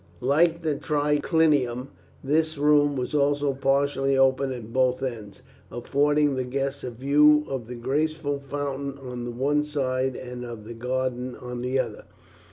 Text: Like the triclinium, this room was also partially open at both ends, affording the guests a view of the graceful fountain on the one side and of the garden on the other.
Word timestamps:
Like 0.23 0.63
the 0.63 0.73
triclinium, 0.73 1.89
this 2.23 2.57
room 2.57 2.95
was 2.95 3.13
also 3.13 3.53
partially 3.53 4.17
open 4.17 4.51
at 4.51 4.73
both 4.73 5.03
ends, 5.03 5.43
affording 5.69 6.33
the 6.33 6.43
guests 6.43 6.83
a 6.83 6.89
view 6.89 7.45
of 7.47 7.67
the 7.67 7.75
graceful 7.75 8.39
fountain 8.39 8.97
on 8.97 9.25
the 9.25 9.31
one 9.31 9.63
side 9.63 10.15
and 10.15 10.43
of 10.43 10.65
the 10.65 10.73
garden 10.73 11.35
on 11.35 11.61
the 11.61 11.77
other. 11.77 12.05